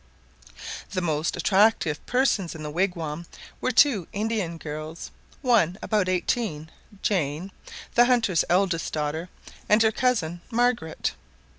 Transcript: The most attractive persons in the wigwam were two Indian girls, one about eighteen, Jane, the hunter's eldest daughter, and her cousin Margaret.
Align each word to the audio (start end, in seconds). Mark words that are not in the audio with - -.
The 0.89 0.99
most 1.01 1.37
attractive 1.37 2.03
persons 2.07 2.55
in 2.55 2.63
the 2.63 2.71
wigwam 2.71 3.27
were 3.61 3.69
two 3.69 4.07
Indian 4.13 4.57
girls, 4.57 5.11
one 5.43 5.77
about 5.79 6.09
eighteen, 6.09 6.71
Jane, 7.03 7.51
the 7.93 8.05
hunter's 8.05 8.43
eldest 8.49 8.91
daughter, 8.93 9.29
and 9.69 9.83
her 9.83 9.91
cousin 9.91 10.41
Margaret. 10.49 11.11